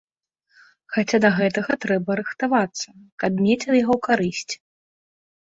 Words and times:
Хаця 0.95 1.17
да 1.25 1.29
гэтага 1.39 1.71
трэба 1.85 2.15
рыхтавацца, 2.21 2.87
каб 3.25 3.31
мець 3.45 3.61
ад 3.69 3.75
яго 3.83 3.95
карысць. 4.11 4.53